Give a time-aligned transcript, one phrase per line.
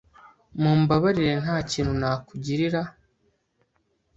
[0.61, 2.81] Mumbabarire, ntakintu nakugirira.